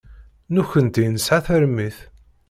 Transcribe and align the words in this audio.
Nekkenti 0.53 1.05
nesɛa 1.09 1.39
tarmit. 1.45 1.97